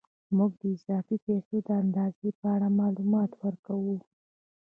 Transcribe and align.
موږ 0.37 0.51
د 0.61 0.63
اضافي 0.75 1.17
پیسو 1.27 1.55
د 1.67 1.69
اندازې 1.83 2.27
په 2.39 2.45
اړه 2.55 2.67
معلومات 2.79 3.31
ورکوو 3.43 3.97